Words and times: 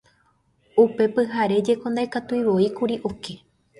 Upe 0.83 1.03
pyhare 1.15 1.55
jeko 1.67 1.85
ndaikatuivoíkuri 1.93 2.95
oke 3.09 3.33